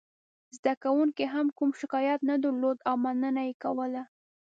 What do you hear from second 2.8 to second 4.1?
او مننه یې کوله.